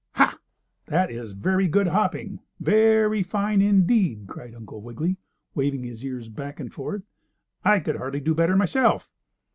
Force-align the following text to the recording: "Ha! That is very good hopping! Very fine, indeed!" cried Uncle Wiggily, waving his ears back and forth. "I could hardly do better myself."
"Ha! 0.13 0.39
That 0.87 1.11
is 1.11 1.33
very 1.33 1.67
good 1.67 1.85
hopping! 1.85 2.39
Very 2.59 3.21
fine, 3.21 3.61
indeed!" 3.61 4.25
cried 4.27 4.55
Uncle 4.55 4.81
Wiggily, 4.81 5.17
waving 5.53 5.83
his 5.83 6.03
ears 6.03 6.27
back 6.27 6.59
and 6.59 6.73
forth. 6.73 7.03
"I 7.63 7.81
could 7.81 7.97
hardly 7.97 8.19
do 8.19 8.33
better 8.33 8.55
myself." 8.55 9.11